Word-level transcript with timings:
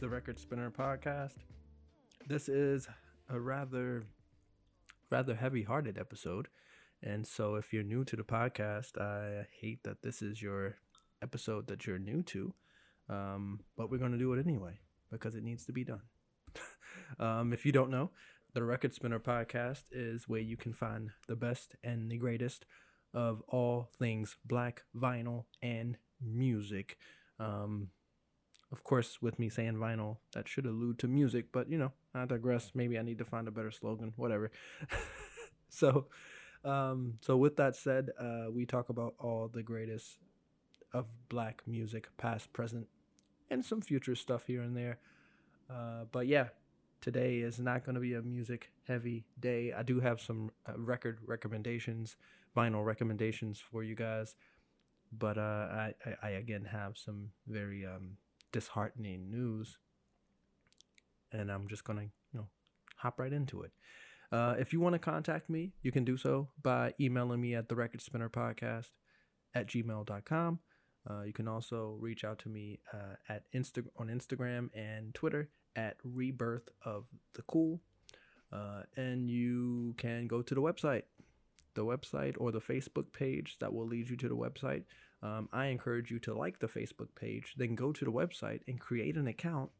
the 0.00 0.08
Record 0.08 0.38
Spinner 0.38 0.70
podcast. 0.70 1.36
This 2.26 2.48
is 2.48 2.88
a 3.28 3.38
rather 3.38 4.04
rather 5.10 5.34
heavy-hearted 5.34 5.98
episode. 5.98 6.48
And 7.02 7.26
so 7.26 7.56
if 7.56 7.70
you're 7.70 7.82
new 7.82 8.04
to 8.06 8.16
the 8.16 8.22
podcast, 8.22 8.98
I 8.98 9.46
hate 9.60 9.82
that 9.84 10.00
this 10.02 10.22
is 10.22 10.40
your 10.40 10.76
episode 11.22 11.66
that 11.66 11.86
you're 11.86 11.98
new 11.98 12.22
to. 12.22 12.54
Um, 13.10 13.60
but 13.76 13.90
we're 13.90 13.98
going 13.98 14.12
to 14.12 14.18
do 14.18 14.32
it 14.32 14.42
anyway 14.42 14.78
because 15.12 15.34
it 15.34 15.44
needs 15.44 15.66
to 15.66 15.72
be 15.72 15.84
done. 15.84 16.02
um, 17.18 17.52
if 17.52 17.66
you 17.66 17.72
don't 17.72 17.90
know, 17.90 18.10
the 18.54 18.62
Record 18.62 18.94
Spinner 18.94 19.20
podcast 19.20 19.82
is 19.92 20.26
where 20.26 20.40
you 20.40 20.56
can 20.56 20.72
find 20.72 21.10
the 21.28 21.36
best 21.36 21.76
and 21.84 22.10
the 22.10 22.16
greatest 22.16 22.64
of 23.12 23.42
all 23.48 23.90
things 23.98 24.36
black 24.46 24.84
vinyl 24.96 25.44
and 25.60 25.98
music. 26.22 26.96
Um, 27.38 27.88
of 28.72 28.84
course, 28.84 29.20
with 29.20 29.38
me 29.38 29.48
saying 29.48 29.74
vinyl, 29.74 30.18
that 30.32 30.48
should 30.48 30.66
allude 30.66 30.98
to 31.00 31.08
music, 31.08 31.46
but 31.52 31.68
you 31.68 31.78
know, 31.78 31.92
I 32.14 32.24
digress. 32.24 32.70
Maybe 32.74 32.98
I 32.98 33.02
need 33.02 33.18
to 33.18 33.24
find 33.24 33.48
a 33.48 33.50
better 33.50 33.70
slogan, 33.70 34.12
whatever. 34.16 34.50
so, 35.68 36.06
um, 36.64 37.14
so 37.20 37.36
with 37.36 37.56
that 37.56 37.74
said, 37.74 38.10
uh, 38.18 38.46
we 38.50 38.66
talk 38.66 38.88
about 38.88 39.14
all 39.18 39.48
the 39.52 39.62
greatest 39.62 40.18
of 40.92 41.06
black 41.28 41.62
music, 41.66 42.08
past, 42.16 42.52
present, 42.52 42.86
and 43.50 43.64
some 43.64 43.80
future 43.80 44.14
stuff 44.14 44.46
here 44.46 44.62
and 44.62 44.76
there. 44.76 44.98
Uh, 45.68 46.04
but 46.10 46.26
yeah, 46.26 46.48
today 47.00 47.38
is 47.38 47.58
not 47.58 47.84
going 47.84 47.94
to 47.94 48.00
be 48.00 48.14
a 48.14 48.22
music 48.22 48.70
heavy 48.86 49.24
day. 49.38 49.72
I 49.72 49.82
do 49.82 50.00
have 50.00 50.20
some 50.20 50.50
uh, 50.68 50.72
record 50.76 51.18
recommendations, 51.26 52.16
vinyl 52.56 52.84
recommendations 52.84 53.60
for 53.60 53.82
you 53.82 53.94
guys, 53.96 54.36
but 55.12 55.38
uh, 55.38 55.40
I, 55.40 55.94
I, 56.04 56.14
I 56.22 56.30
again 56.30 56.66
have 56.70 56.96
some 56.96 57.30
very 57.46 57.86
um, 57.86 58.16
disheartening 58.52 59.30
news, 59.30 59.78
and 61.32 61.50
I'm 61.50 61.68
just 61.68 61.84
gonna 61.84 62.02
you 62.02 62.10
know 62.34 62.48
hop 62.96 63.18
right 63.18 63.32
into 63.32 63.62
it. 63.62 63.72
Uh, 64.32 64.54
if 64.58 64.72
you 64.72 64.80
want 64.80 64.92
to 64.94 64.98
contact 64.98 65.50
me, 65.50 65.72
you 65.82 65.90
can 65.90 66.04
do 66.04 66.16
so 66.16 66.48
by 66.62 66.94
emailing 67.00 67.40
me 67.40 67.54
at 67.54 67.68
the 67.68 67.74
record 67.74 68.00
spinner 68.00 68.28
podcast 68.28 68.90
at 69.54 69.66
gmail.com. 69.66 70.60
Uh, 71.08 71.22
you 71.22 71.32
can 71.32 71.48
also 71.48 71.96
reach 72.00 72.24
out 72.24 72.38
to 72.38 72.48
me 72.48 72.78
uh, 72.92 73.16
at 73.28 73.44
Insta- 73.52 73.88
on 73.96 74.08
Instagram 74.08 74.68
and 74.74 75.14
Twitter 75.14 75.48
at 75.74 75.96
Rebirth 76.04 76.68
of 76.84 77.06
the 77.34 77.42
Cool. 77.42 77.80
Uh, 78.52 78.82
and 78.96 79.30
you 79.30 79.94
can 79.96 80.26
go 80.26 80.42
to 80.42 80.54
the 80.54 80.60
website, 80.60 81.04
the 81.74 81.84
website 81.84 82.36
or 82.38 82.52
the 82.52 82.60
Facebook 82.60 83.12
page 83.12 83.56
that 83.60 83.72
will 83.72 83.86
lead 83.86 84.10
you 84.10 84.16
to 84.16 84.28
the 84.28 84.36
website. 84.36 84.84
Um, 85.22 85.48
I 85.52 85.66
encourage 85.66 86.10
you 86.10 86.18
to 86.20 86.34
like 86.34 86.58
the 86.58 86.66
Facebook 86.66 87.14
page, 87.14 87.54
then 87.56 87.74
go 87.74 87.92
to 87.92 88.04
the 88.04 88.12
website 88.12 88.60
and 88.66 88.80
create 88.80 89.16
an 89.16 89.26
account 89.26 89.70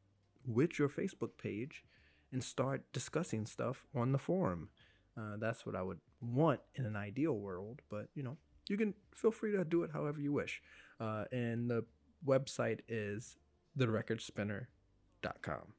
with 0.46 0.78
your 0.78 0.88
Facebook 0.88 1.38
page 1.42 1.84
and 2.32 2.44
start 2.44 2.84
discussing 2.92 3.46
stuff 3.46 3.86
on 3.94 4.12
the 4.12 4.18
forum. 4.18 4.68
Uh, 5.16 5.36
that's 5.38 5.66
what 5.66 5.74
I 5.74 5.82
would 5.82 6.00
want 6.20 6.60
in 6.74 6.86
an 6.86 6.96
ideal 6.96 7.32
world, 7.32 7.80
but 7.90 8.08
you 8.14 8.22
know, 8.22 8.36
you 8.68 8.76
can 8.76 8.94
feel 9.14 9.32
free 9.32 9.52
to 9.52 9.64
do 9.64 9.82
it 9.82 9.90
however 9.92 10.20
you 10.20 10.32
wish. 10.32 10.62
Uh, 11.00 11.24
and 11.32 11.70
the 11.70 11.84
website 12.24 12.80
is 12.88 13.36
therecordspinner.com. 13.76 15.74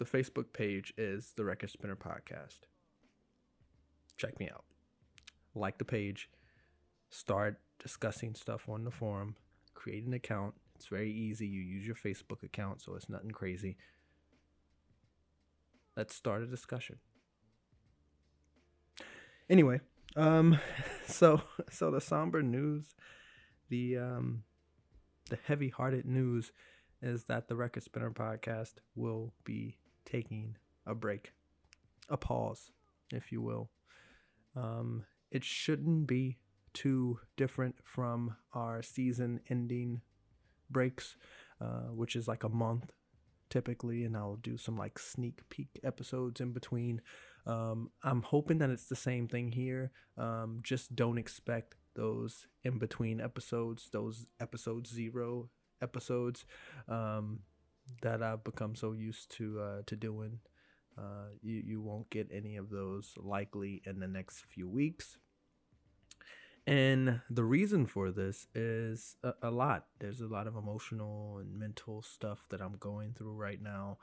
The 0.00 0.06
Facebook 0.06 0.54
page 0.54 0.94
is 0.96 1.34
the 1.36 1.44
Record 1.44 1.68
Spinner 1.68 1.94
Podcast. 1.94 2.69
Check 4.20 4.38
me 4.38 4.50
out. 4.52 4.64
Like 5.54 5.78
the 5.78 5.84
page. 5.86 6.28
Start 7.08 7.58
discussing 7.82 8.34
stuff 8.34 8.68
on 8.68 8.84
the 8.84 8.90
forum. 8.90 9.36
Create 9.72 10.04
an 10.04 10.12
account. 10.12 10.52
It's 10.74 10.88
very 10.88 11.10
easy. 11.10 11.46
You 11.46 11.62
use 11.62 11.86
your 11.86 11.94
Facebook 11.94 12.42
account, 12.42 12.82
so 12.82 12.94
it's 12.96 13.08
nothing 13.08 13.30
crazy. 13.30 13.78
Let's 15.96 16.14
start 16.14 16.42
a 16.42 16.46
discussion. 16.46 16.98
Anyway, 19.48 19.80
um, 20.16 20.58
so 21.06 21.40
so 21.70 21.90
the 21.90 22.00
somber 22.02 22.42
news, 22.42 22.94
the 23.70 23.96
um, 23.96 24.42
the 25.30 25.38
heavy-hearted 25.46 26.04
news 26.04 26.52
is 27.00 27.24
that 27.24 27.48
the 27.48 27.56
Record 27.56 27.84
Spinner 27.84 28.10
podcast 28.10 28.74
will 28.94 29.32
be 29.44 29.78
taking 30.04 30.56
a 30.86 30.94
break, 30.94 31.32
a 32.10 32.18
pause, 32.18 32.70
if 33.10 33.32
you 33.32 33.40
will. 33.40 33.70
Um, 34.60 35.04
it 35.30 35.44
shouldn't 35.44 36.06
be 36.06 36.38
too 36.72 37.20
different 37.36 37.76
from 37.84 38.36
our 38.52 38.82
season 38.82 39.40
ending 39.48 40.02
breaks, 40.68 41.16
uh, 41.60 41.88
which 41.92 42.14
is 42.14 42.28
like 42.28 42.44
a 42.44 42.48
month 42.48 42.92
typically, 43.48 44.04
and 44.04 44.16
I'll 44.16 44.36
do 44.36 44.56
some 44.56 44.76
like 44.76 44.98
sneak 44.98 45.48
peek 45.48 45.80
episodes 45.82 46.40
in 46.40 46.52
between. 46.52 47.00
Um, 47.46 47.90
I'm 48.02 48.22
hoping 48.22 48.58
that 48.58 48.70
it's 48.70 48.86
the 48.86 48.96
same 48.96 49.26
thing 49.26 49.52
here. 49.52 49.90
Um, 50.16 50.60
just 50.62 50.94
don't 50.94 51.18
expect 51.18 51.74
those 51.94 52.46
in 52.62 52.78
between 52.78 53.20
episodes, 53.20 53.88
those 53.90 54.26
episode 54.40 54.86
zero 54.86 55.50
episodes 55.82 56.44
um, 56.88 57.40
that 58.02 58.22
I've 58.22 58.44
become 58.44 58.76
so 58.76 58.92
used 58.92 59.30
to 59.36 59.60
uh, 59.60 59.82
to 59.86 59.96
doing. 59.96 60.40
Uh, 61.00 61.30
you 61.40 61.62
you 61.64 61.80
won't 61.80 62.10
get 62.10 62.28
any 62.30 62.56
of 62.56 62.68
those 62.68 63.14
likely 63.16 63.80
in 63.86 64.00
the 64.00 64.08
next 64.08 64.44
few 64.48 64.68
weeks. 64.68 65.16
And 66.66 67.22
the 67.30 67.44
reason 67.44 67.86
for 67.86 68.10
this 68.10 68.46
is 68.54 69.16
a, 69.22 69.32
a, 69.42 69.50
lot. 69.50 69.86
There's 69.98 70.20
a 70.20 70.26
lot 70.26 70.46
of 70.46 70.56
emotional 70.56 71.38
and 71.38 71.58
mental 71.58 72.02
stuff 72.02 72.44
that 72.50 72.60
I'm 72.60 72.76
going 72.78 73.14
through 73.14 73.32
right 73.32 73.60
now. 73.60 73.96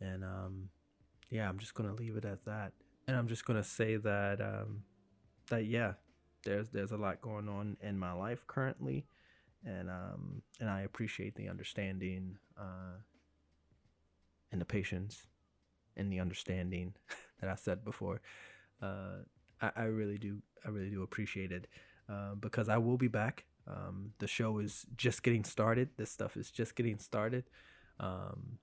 And 0.00 0.24
um, 0.24 0.70
yeah, 1.28 1.48
I'm 1.48 1.58
just 1.58 1.74
gonna 1.74 1.94
leave 1.94 2.16
it 2.16 2.24
at 2.24 2.46
that. 2.46 2.72
And 3.06 3.16
I'm 3.16 3.28
just 3.28 3.44
gonna 3.44 3.64
say 3.64 3.96
that 3.96 4.40
um, 4.40 4.84
that 5.50 5.66
yeah, 5.66 5.94
there's 6.44 6.70
there's 6.70 6.92
a 6.92 6.96
lot 6.96 7.20
going 7.20 7.48
on 7.48 7.76
in 7.82 7.98
my 7.98 8.12
life 8.12 8.46
currently, 8.46 9.04
and 9.64 9.90
um, 9.90 10.42
and 10.58 10.70
I 10.70 10.82
appreciate 10.82 11.34
the 11.34 11.48
understanding 11.48 12.38
uh, 12.58 13.02
and 14.50 14.60
the 14.60 14.64
patience 14.64 15.26
and 16.00 16.12
the 16.12 16.18
understanding 16.18 16.94
that 17.40 17.50
I 17.50 17.54
said 17.54 17.84
before. 17.84 18.20
Uh, 18.82 19.24
I, 19.60 19.70
I 19.76 19.82
really 19.84 20.18
do 20.18 20.38
I 20.64 20.70
really 20.70 20.90
do 20.90 21.02
appreciate 21.02 21.52
it. 21.52 21.66
Uh, 22.08 22.34
because 22.34 22.68
I 22.68 22.78
will 22.78 22.96
be 22.96 23.08
back. 23.08 23.44
Um, 23.68 24.14
the 24.18 24.26
show 24.26 24.58
is 24.58 24.84
just 24.96 25.22
getting 25.22 25.44
started. 25.44 25.90
This 25.96 26.10
stuff 26.10 26.36
is 26.36 26.50
just 26.50 26.74
getting 26.74 26.98
started. 26.98 27.44
Um, 28.00 28.58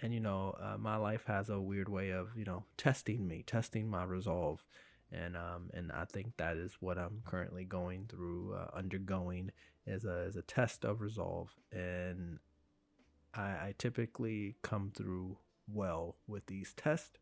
and 0.00 0.14
you 0.14 0.20
know, 0.20 0.54
uh, 0.60 0.78
my 0.78 0.96
life 0.96 1.24
has 1.26 1.50
a 1.50 1.60
weird 1.60 1.88
way 1.88 2.10
of 2.10 2.28
you 2.36 2.44
know 2.44 2.64
testing 2.76 3.26
me, 3.26 3.42
testing 3.44 3.90
my 3.90 4.04
resolve, 4.04 4.64
and 5.10 5.36
um, 5.36 5.70
and 5.74 5.90
I 5.90 6.04
think 6.04 6.36
that 6.36 6.56
is 6.56 6.76
what 6.80 6.98
I'm 6.98 7.22
currently 7.24 7.64
going 7.64 8.06
through, 8.08 8.54
uh, 8.54 8.76
undergoing 8.76 9.50
as 9.86 10.04
a 10.04 10.24
as 10.28 10.36
a 10.36 10.42
test 10.42 10.84
of 10.84 11.00
resolve. 11.00 11.50
And 11.72 12.38
I, 13.34 13.42
I 13.42 13.74
typically 13.76 14.56
come 14.62 14.92
through 14.94 15.38
well 15.72 16.16
with 16.26 16.46
these 16.46 16.72
tests. 16.76 17.18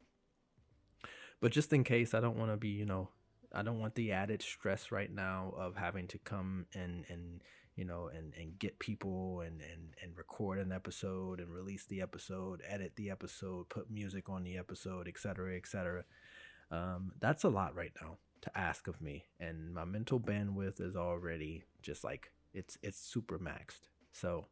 But 1.40 1.52
just 1.52 1.72
in 1.72 1.84
case, 1.84 2.14
I 2.14 2.20
don't 2.20 2.36
want 2.36 2.50
to 2.50 2.56
be 2.56 2.70
you 2.70 2.86
know 2.86 3.08
I 3.52 3.62
don't 3.62 3.78
want 3.78 3.94
the 3.94 4.12
added 4.12 4.42
stress 4.42 4.92
right 4.92 5.12
now 5.12 5.54
of 5.56 5.76
having 5.76 6.06
to 6.08 6.18
come 6.18 6.66
and 6.74 7.04
and 7.08 7.42
you 7.76 7.84
know 7.84 8.10
and 8.14 8.34
and 8.38 8.58
get 8.58 8.78
people 8.78 9.40
and 9.40 9.60
and 9.60 9.94
and 10.02 10.16
record 10.16 10.58
an 10.58 10.72
episode 10.72 11.40
and 11.40 11.54
release 11.54 11.86
the 11.86 12.02
episode, 12.02 12.62
edit 12.66 12.92
the 12.96 13.10
episode, 13.10 13.68
put 13.68 13.90
music 13.90 14.28
on 14.28 14.44
the 14.44 14.58
episode, 14.58 15.08
etc., 15.08 15.56
etc. 15.56 16.04
Um, 16.70 17.12
that's 17.20 17.44
a 17.44 17.48
lot 17.48 17.74
right 17.74 17.92
now 18.02 18.18
to 18.42 18.58
ask 18.58 18.88
of 18.88 19.00
me, 19.00 19.24
and 19.40 19.72
my 19.72 19.84
mental 19.84 20.20
bandwidth 20.20 20.80
is 20.80 20.96
already 20.96 21.64
just 21.82 22.04
like 22.04 22.32
it's 22.52 22.76
it's 22.82 23.00
super 23.00 23.38
maxed. 23.38 23.88
So, 24.12 24.46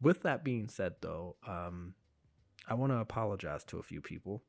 with 0.00 0.22
that 0.22 0.44
being 0.44 0.68
said, 0.68 0.94
though, 1.00 1.36
um, 1.46 1.94
I 2.68 2.74
want 2.74 2.92
to 2.92 2.98
apologize 2.98 3.64
to 3.64 3.78
a 3.78 3.82
few 3.82 4.00
people. 4.00 4.42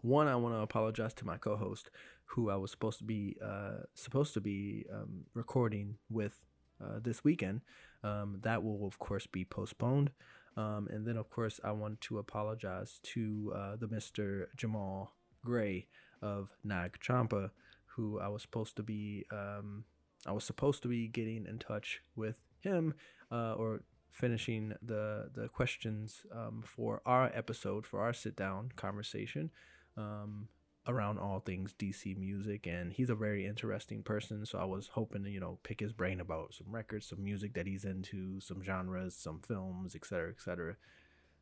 One, 0.00 0.28
I 0.28 0.36
want 0.36 0.54
to 0.54 0.60
apologize 0.60 1.14
to 1.14 1.26
my 1.26 1.36
co-host 1.36 1.90
who 2.26 2.50
I 2.50 2.56
was 2.56 2.70
supposed 2.70 2.98
to 2.98 3.04
be 3.04 3.36
uh, 3.44 3.84
supposed 3.94 4.34
to 4.34 4.40
be 4.40 4.86
um, 4.92 5.24
recording 5.34 5.96
with 6.10 6.44
uh, 6.82 6.98
this 7.02 7.24
weekend. 7.24 7.62
Um, 8.02 8.40
that 8.42 8.62
will 8.62 8.86
of 8.86 8.98
course 8.98 9.26
be 9.26 9.44
postponed. 9.44 10.10
Um, 10.56 10.88
and 10.90 11.06
then 11.06 11.16
of 11.16 11.30
course 11.30 11.60
I 11.64 11.72
want 11.72 12.00
to 12.02 12.18
apologize 12.18 13.00
to 13.14 13.52
uh, 13.56 13.76
the 13.76 13.86
Mr. 13.86 14.46
Jamal 14.56 15.14
Gray 15.44 15.86
of 16.22 16.52
Nag 16.62 16.98
Champa, 17.00 17.50
who 17.96 18.20
I 18.20 18.28
was 18.28 18.42
supposed 18.42 18.76
to 18.76 18.82
be 18.82 19.26
um, 19.32 19.84
I 20.26 20.32
was 20.32 20.44
supposed 20.44 20.82
to 20.82 20.88
be 20.88 21.08
getting 21.08 21.46
in 21.46 21.58
touch 21.58 22.00
with 22.16 22.40
him 22.60 22.94
uh, 23.30 23.54
or 23.54 23.82
finishing 24.14 24.74
the 24.80 25.28
the 25.34 25.48
questions 25.48 26.24
um, 26.32 26.62
for 26.64 27.02
our 27.04 27.30
episode 27.34 27.84
for 27.84 28.00
our 28.00 28.12
sit 28.12 28.36
down 28.36 28.72
conversation. 28.76 29.50
Um, 29.96 30.48
around 30.86 31.18
all 31.18 31.40
things 31.40 31.74
DC 31.78 32.14
music, 32.18 32.66
and 32.66 32.92
he's 32.92 33.08
a 33.08 33.14
very 33.14 33.46
interesting 33.46 34.02
person. 34.02 34.44
So 34.44 34.58
I 34.58 34.64
was 34.64 34.88
hoping 34.88 35.24
to, 35.24 35.30
you 35.30 35.40
know, 35.40 35.58
pick 35.62 35.80
his 35.80 35.94
brain 35.94 36.20
about 36.20 36.52
some 36.52 36.66
records, 36.70 37.06
some 37.06 37.24
music 37.24 37.54
that 37.54 37.66
he's 37.66 37.86
into, 37.86 38.38
some 38.40 38.62
genres, 38.62 39.16
some 39.16 39.40
films, 39.40 39.94
etc., 39.94 40.30
etc. 40.30 40.76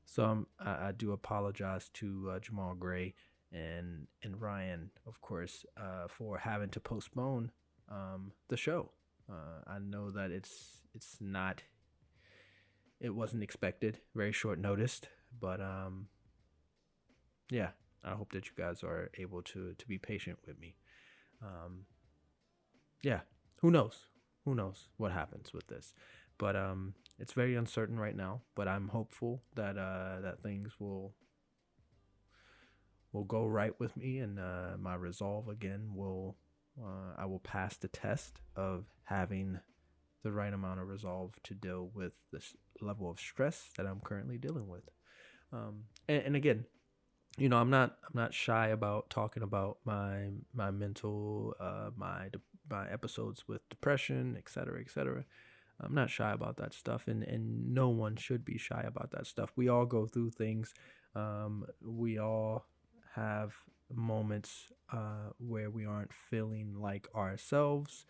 So 0.04 0.46
I, 0.60 0.88
I, 0.88 0.92
do 0.92 1.10
apologize 1.10 1.88
to 1.94 2.32
uh, 2.34 2.38
Jamal 2.38 2.74
Gray 2.74 3.14
and 3.52 4.06
and 4.22 4.40
Ryan, 4.40 4.90
of 5.06 5.20
course, 5.20 5.66
uh, 5.76 6.06
for 6.08 6.38
having 6.38 6.70
to 6.70 6.80
postpone 6.80 7.50
um, 7.90 8.32
the 8.48 8.56
show. 8.56 8.92
Uh, 9.28 9.62
I 9.66 9.78
know 9.80 10.10
that 10.10 10.30
it's 10.30 10.82
it's 10.94 11.16
not, 11.20 11.62
it 13.02 13.14
wasn't 13.14 13.42
expected, 13.42 13.98
very 14.14 14.32
short 14.32 14.60
noticed, 14.60 15.08
but 15.38 15.60
um, 15.60 16.06
yeah, 17.50 17.70
I 18.04 18.12
hope 18.12 18.30
that 18.32 18.46
you 18.46 18.52
guys 18.56 18.84
are 18.84 19.10
able 19.18 19.42
to 19.42 19.74
to 19.76 19.88
be 19.88 19.98
patient 19.98 20.38
with 20.46 20.58
me. 20.58 20.76
Um, 21.42 21.86
yeah, 23.02 23.20
who 23.60 23.72
knows? 23.72 24.06
Who 24.44 24.54
knows 24.54 24.88
what 24.96 25.10
happens 25.10 25.52
with 25.52 25.66
this? 25.66 25.94
But 26.38 26.54
um, 26.54 26.94
it's 27.18 27.32
very 27.32 27.56
uncertain 27.56 27.98
right 27.98 28.16
now. 28.16 28.42
But 28.54 28.68
I'm 28.68 28.88
hopeful 28.88 29.42
that 29.56 29.76
uh, 29.76 30.20
that 30.20 30.42
things 30.44 30.78
will 30.78 31.12
will 33.12 33.24
go 33.24 33.46
right 33.46 33.78
with 33.80 33.96
me, 33.96 34.18
and 34.18 34.38
uh, 34.38 34.76
my 34.78 34.94
resolve 34.94 35.48
again 35.48 35.90
will 35.92 36.36
uh, 36.80 37.14
I 37.18 37.26
will 37.26 37.40
pass 37.40 37.76
the 37.76 37.88
test 37.88 38.40
of 38.54 38.84
having 39.04 39.58
the 40.22 40.32
right 40.32 40.52
amount 40.52 40.80
of 40.80 40.88
resolve 40.88 41.34
to 41.44 41.54
deal 41.54 41.90
with 41.94 42.12
this 42.32 42.54
level 42.80 43.10
of 43.10 43.18
stress 43.18 43.70
that 43.76 43.86
I'm 43.86 44.00
currently 44.00 44.38
dealing 44.38 44.68
with. 44.68 44.88
Um, 45.52 45.84
and, 46.08 46.22
and 46.22 46.36
again, 46.36 46.66
you 47.38 47.48
know, 47.48 47.58
I'm 47.58 47.70
not 47.70 47.96
I'm 48.04 48.20
not 48.20 48.34
shy 48.34 48.68
about 48.68 49.10
talking 49.10 49.42
about 49.42 49.78
my 49.84 50.28
my 50.52 50.70
mental 50.70 51.54
uh, 51.60 51.90
my 51.96 52.30
my 52.68 52.90
episodes 52.90 53.48
with 53.48 53.68
depression, 53.68 54.36
et 54.38 54.48
cetera, 54.48 54.80
et 54.80 54.90
cetera. 54.90 55.24
I'm 55.80 55.94
not 55.94 56.10
shy 56.10 56.32
about 56.32 56.56
that 56.58 56.74
stuff, 56.74 57.08
and 57.08 57.22
and 57.22 57.74
no 57.74 57.88
one 57.88 58.16
should 58.16 58.44
be 58.44 58.58
shy 58.58 58.84
about 58.86 59.10
that 59.12 59.26
stuff. 59.26 59.52
We 59.56 59.68
all 59.68 59.86
go 59.86 60.06
through 60.06 60.30
things. 60.30 60.74
Um, 61.14 61.66
we 61.82 62.18
all 62.18 62.66
have 63.14 63.54
moments 63.92 64.68
uh, 64.92 65.32
where 65.38 65.70
we 65.70 65.84
aren't 65.84 66.12
feeling 66.12 66.74
like 66.78 67.08
ourselves, 67.14 68.04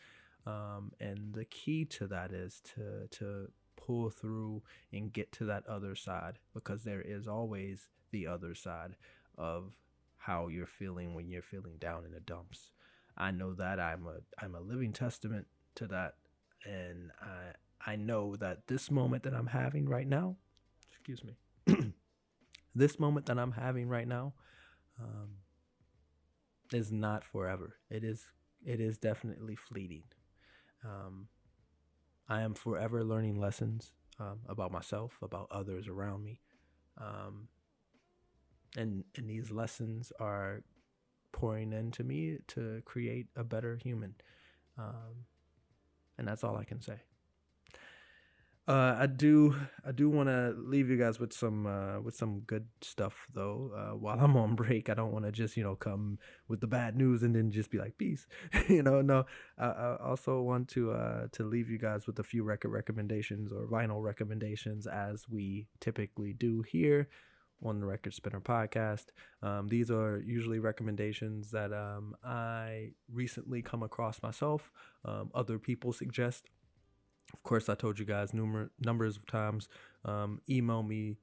um, 0.47 0.93
and 1.01 1.35
the 1.35 1.45
key 1.45 1.85
to 1.85 2.07
that 2.09 2.33
is 2.33 2.61
to 2.75 3.07
to 3.19 3.51
pull 3.77 4.11
through 4.11 4.63
and 4.93 5.13
get 5.13 5.33
to 5.33 5.45
that 5.45 5.67
other 5.67 5.95
side 5.95 6.39
because 6.55 6.85
there 6.85 7.01
is 7.01 7.27
always 7.27 7.89
the 8.11 8.27
other 8.27 8.55
side 8.55 8.97
of 9.37 9.75
how 10.19 10.49
you're 10.49 10.67
feeling 10.67 11.15
when 11.15 11.29
you're 11.29 11.43
feeling 11.43 11.77
down 11.79 12.05
in 12.05 12.13
the 12.13 12.21
dumps. 12.21 12.71
I 13.17 13.31
know 13.31 13.55
that 13.55 13.81
I'm 13.81 14.07
a 14.07 14.21
I'm 14.43 14.55
a 14.55 14.61
living 14.61 14.93
testament 14.93 15.47
to 15.77 15.87
that 15.89 16.15
and 16.65 17.11
I 17.21 17.55
I 17.85 17.97
know 17.97 18.37
that 18.37 18.69
this 18.69 18.91
moment 18.91 19.25
that 19.25 19.35
I'm 19.35 19.49
having 19.49 19.89
right 19.89 20.07
now, 20.07 20.37
excuse 20.91 21.23
me, 21.25 21.37
this 22.75 23.01
moment 23.01 23.27
that 23.27 23.39
I'm 23.39 23.53
having 23.53 23.89
right 23.89 24.07
now, 24.07 24.35
um, 25.01 25.39
is 26.73 26.93
not 26.93 27.25
forever. 27.25 27.77
It 27.91 28.05
is 28.05 28.27
it 28.65 28.81
is 28.81 28.99
definitely 28.99 29.57
fleeting. 29.57 30.05
Um, 30.85 31.29
I 32.29 32.43
am 32.43 32.55
forever 32.55 33.05
learning 33.05 33.39
lessons 33.39 33.93
um, 34.19 34.41
about 34.49 34.73
myself, 34.73 35.19
about 35.23 35.49
others 35.51 35.89
around 35.89 36.25
me, 36.25 36.41
um, 36.99 37.49
and 38.77 39.05
and 39.17 39.29
these 39.29 39.51
lessons 39.51 40.13
are 40.19 40.63
pouring 41.33 41.73
into 41.73 42.05
me 42.05 42.39
to 42.49 42.83
create 42.85 43.29
a 43.37 43.45
better 43.45 43.79
human, 43.83 44.15
um, 44.79 45.27
and 46.19 46.29
that's 46.29 46.45
all 46.45 46.57
I 46.57 46.65
can 46.65 46.81
say. 46.81 47.01
Uh, 48.69 48.95
I 48.97 49.07
do 49.07 49.57
I 49.85 49.91
do 49.91 50.09
want 50.09 50.29
to 50.29 50.55
leave 50.57 50.89
you 50.89 50.97
guys 50.97 51.19
with 51.19 51.33
some 51.33 51.67
uh, 51.67 52.01
with 52.01 52.15
some 52.15 52.41
good 52.41 52.69
stuff 52.81 53.27
though. 53.35 53.73
Uh, 53.77 53.97
while 53.97 54.21
I'm 54.21 54.37
on 54.37 54.55
break, 54.55 54.89
I 54.89 54.95
don't 54.95 55.11
want 55.13 55.25
to 55.25 55.33
just 55.33 55.57
you 55.57 55.65
know 55.65 55.75
come 55.75 56.19
with 56.47 56.61
the 56.61 56.69
bad 56.69 56.97
news 56.97 57.25
and 57.25 57.35
then 57.35 57.51
just 57.51 57.73
be 57.73 57.79
like 57.79 57.99
peace. 57.99 58.27
you 58.69 58.85
know, 58.85 59.03
no. 59.03 59.27
I, 59.59 59.67
I 59.67 59.97
also 59.97 60.41
want 60.43 60.69
to 60.69 60.93
uh, 60.93 61.27
to 61.33 61.43
leave 61.43 61.71
you 61.71 61.79
guys 61.79 62.07
with 62.07 62.21
a 62.21 62.23
few 62.23 62.45
record 62.45 62.69
recommendations 62.69 63.53
or 63.53 63.67
vinyl 63.67 64.01
recommendations 64.01 64.87
as 64.87 65.29
we 65.29 65.67
typically 65.81 66.33
do 66.33 66.63
here 66.63 67.09
on 67.65 67.81
the 67.81 67.87
Record 67.87 68.15
Spinner 68.15 68.41
podcast. 68.41 69.07
Um, 69.43 69.69
these 69.69 69.91
are 69.91 70.21
usually 70.25 70.59
recommendations 70.59 71.51
that 71.51 71.73
um, 71.73 72.15
I 72.25 72.91
recently 73.13 73.63
come 73.63 73.83
across 73.83 74.23
myself. 74.23 74.73
Um, 75.05 75.31
other 75.35 75.59
people 75.59 75.93
suggest 75.93 76.49
of 77.33 77.43
course, 77.43 77.69
I 77.69 77.75
told 77.75 77.99
you 77.99 78.05
guys 78.05 78.35
numerous 78.35 78.71
numbers 78.81 79.17
of 79.17 79.27
times. 79.27 79.69
Um, 80.05 80.41
email 80.49 80.83
me 80.83 81.17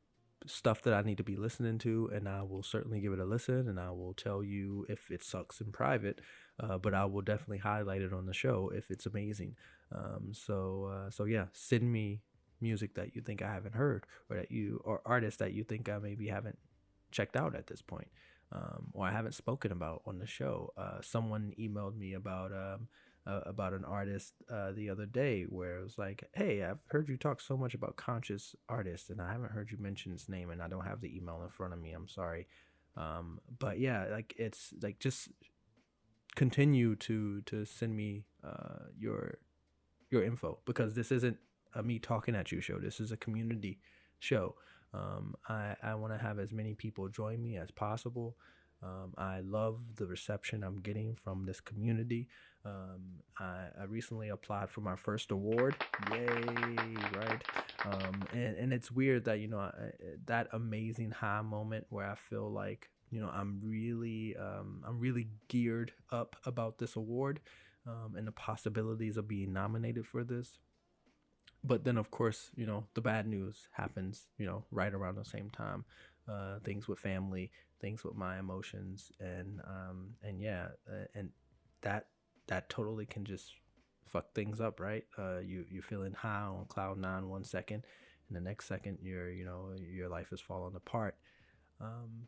stuff 0.46 0.81
that 0.84 0.94
I 0.94 1.01
need 1.01 1.18
to 1.18 1.24
be 1.24 1.36
listening 1.36 1.78
to, 1.80 2.10
and 2.13 2.28
I 2.28 2.44
will 2.44 2.63
certainly 2.63 3.00
give 3.01 3.13
it 3.13 3.19
a 3.19 3.25
listen, 3.25 3.68
and 3.68 3.80
I 3.80 3.92
will 3.92 4.13
tell 4.13 4.44
you 4.44 4.86
if 4.90 5.12
it 5.12 5.24
sucks 5.24 5.62
in 5.62 5.72
private. 5.72 6.22
Uh, 6.60 6.78
but 6.78 6.94
I 6.94 7.06
will 7.06 7.22
definitely 7.22 7.60
highlight 7.60 8.01
it 8.01 8.13
on 8.13 8.25
the 8.25 8.34
show 8.34 8.72
if 8.74 8.92
it's 8.92 9.06
amazing. 9.06 9.56
Um, 9.94 10.30
so 10.34 10.92
uh, 10.92 11.10
so 11.10 11.25
yeah, 11.25 11.46
send 11.54 11.92
me 11.92 12.22
music 12.62 12.95
that 12.95 13.16
you 13.16 13.22
think 13.22 13.42
I 13.42 13.54
haven't 13.54 13.75
heard, 13.75 14.06
or 14.30 14.38
that 14.38 14.52
you 14.52 14.81
or 14.84 15.02
artists 15.06 15.40
that 15.40 15.54
you 15.54 15.63
think 15.63 15.90
I 15.90 16.00
maybe 16.00 16.28
haven't 16.28 16.57
checked 17.12 17.36
out 17.36 17.56
at 17.56 17.68
this 17.68 17.81
point, 17.81 18.10
um, 18.52 18.88
or 18.94 19.07
I 19.07 19.12
haven't 19.12 19.36
spoken 19.36 19.72
about 19.72 20.02
on 20.06 20.19
the 20.19 20.28
show. 20.28 20.74
Uh, 20.78 21.02
someone 21.02 21.54
emailed 21.60 21.98
me 21.98 22.13
about 22.13 22.52
um, 22.52 22.88
uh, 23.27 23.42
about 23.45 23.74
an 23.74 23.86
artist 23.86 24.33
uh, 24.51 24.71
the 24.71 24.89
other 24.89 25.06
day 25.06 25.44
where 25.44 25.77
it 25.77 25.83
was 25.83 25.98
like, 25.98 26.24
"Hey, 26.33 26.63
I've 26.63 26.80
heard 26.88 27.10
you 27.10 27.18
talk 27.18 27.42
so 27.42 27.57
much 27.57 27.74
about 27.74 27.95
conscious 27.95 28.56
artists, 28.68 29.10
and 29.10 29.21
I 29.21 29.31
haven't 29.31 29.51
heard 29.51 29.71
you 29.71 29.77
mention 29.77 30.12
his 30.12 30.30
name, 30.30 30.50
and 30.50 30.62
I 30.62 30.68
don't 30.68 30.86
have 30.86 31.01
the 31.01 31.16
email 31.16 31.42
in 31.44 31.50
front 31.50 31.74
of 31.74 31.80
me. 31.80 31.92
I'm 31.94 32.07
sorry." 32.07 32.48
Um, 32.95 33.39
but 33.60 33.80
yeah, 33.80 34.06
like 34.12 34.33
it's 34.38 34.74
like 34.81 35.00
just 35.00 35.30
continue 36.36 36.95
to 36.95 37.42
to 37.42 37.66
send 37.66 37.95
me 37.95 38.26
uh, 38.44 38.85
your 38.97 39.38
your 40.09 40.23
info 40.23 40.59
because 40.66 40.95
this 40.95 41.11
isn't 41.11 41.38
a 41.76 41.83
me 41.83 41.99
talking 41.99 42.35
at 42.35 42.52
you 42.52 42.61
show. 42.61 42.80
This 42.80 42.99
is 42.99 43.11
a 43.11 43.18
community 43.18 43.80
show. 44.19 44.56
Um, 44.94 45.35
I 45.47 45.76
I 45.83 45.95
want 45.95 46.14
to 46.14 46.19
have 46.19 46.40
as 46.40 46.52
many 46.52 46.73
people 46.73 47.07
join 47.09 47.42
me 47.42 47.57
as 47.57 47.71
possible. 47.71 48.35
Um, 48.81 49.14
I 49.18 49.42
love 49.42 49.80
the 49.98 50.06
reception 50.06 50.64
I'm 50.64 50.80
getting 50.80 51.16
from 51.16 51.45
this 51.45 51.59
community. 51.59 52.28
Um, 52.66 53.21
I, 53.38 53.68
I, 53.80 53.83
recently 53.88 54.30
applied 54.30 54.69
for 54.69 54.81
my 54.81 54.95
first 54.95 55.31
award. 55.31 55.76
Yay, 56.12 56.28
right? 57.16 57.44
Um, 57.86 58.24
and, 58.33 58.57
and 58.57 58.74
it's 58.74 58.92
weird 58.92 59.26
that, 59.26 59.40
you 59.40 59.48
know, 59.48 59.59
I, 59.59 59.71
that 60.26 60.48
amazing 60.52 61.12
high 61.12 61.42
moment 61.42 61.88
where 61.90 62.06
I 62.06 62.16
feel 62.16 62.50
like, 62.50 62.90
you 63.12 63.21
know, 63.21 63.30
I'm 63.30 63.62
really, 63.64 64.36
um, 64.38 64.83
I'm 64.86 65.00
really 65.00 65.28
geared 65.48 65.94
up 66.12 66.36
about 66.45 66.80
this 66.80 66.95
award 66.95 67.40
um, 67.88 68.16
and 68.18 68.28
the 68.28 68.31
possibilities 68.33 69.18
of 69.18 69.28
being 69.28 69.54
nominated 69.54 70.06
for 70.06 70.24
this. 70.24 70.59
But 71.64 71.83
then, 71.83 71.98
of 71.98 72.12
course, 72.12 72.52
you 72.56 72.66
know, 72.66 72.86
the 72.94 73.02
bad 73.02 73.28
news 73.28 73.68
happens, 73.74 74.28
you 74.38 74.45
know, 74.45 74.64
right 74.71 74.94
around 74.94 75.16
the 75.16 75.26
same 75.26 75.50
time. 75.50 75.86
Uh, 76.28 76.59
things 76.64 76.88
with 76.88 77.00
family, 77.00 77.50
things 77.80 78.04
with 78.04 78.16
my 78.16 78.40
emotions, 78.40 79.12
and 79.19 79.62
um, 79.66 80.16
and 80.24 80.42
yeah, 80.42 80.68
uh, 80.90 81.06
and 81.16 81.30
that 81.81 82.07
that 82.48 82.69
totally 82.69 83.06
can 83.06 83.26
just 83.26 83.54
fuck 84.06 84.33
things 84.33 84.59
up, 84.59 84.80
right? 84.80 85.06
Uh, 85.18 85.40
you 85.40 85.66
you're 85.69 85.83
feeling 85.83 86.14
high 86.14 86.42
on 86.42 86.66
cloud 86.68 86.98
nine 86.98 87.30
one 87.30 87.44
second, 87.44 87.83
and 88.28 88.36
the 88.36 88.42
next 88.42 88.68
second 88.68 89.00
you're 89.02 89.30
you 89.30 89.45
know 89.45 89.74
your 89.80 90.09
life 90.09 90.31
is 90.31 90.42
falling 90.42 90.76
apart. 90.76 91.16
Um, 91.80 92.28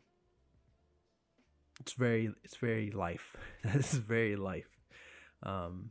it's 1.80 1.92
very 1.92 2.32
it's 2.44 2.56
very 2.56 2.90
life. 2.90 3.36
this 3.64 3.92
is 3.92 3.98
very 3.98 4.36
life. 4.36 4.68
Um, 5.42 5.90